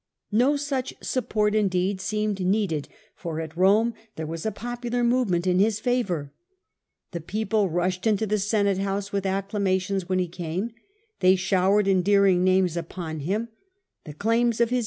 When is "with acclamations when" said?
9.11-10.17